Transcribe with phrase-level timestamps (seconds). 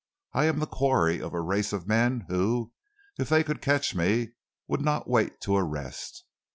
[0.33, 2.71] I am the quarry of a race of men who,
[3.19, 4.31] if they could catch me,
[4.67, 6.25] would not wait to arrest.